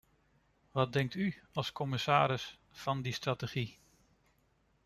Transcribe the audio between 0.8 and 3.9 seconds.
denkt u, als commissaris, van die strategie?